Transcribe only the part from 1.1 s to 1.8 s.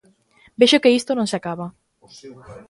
non se acaba.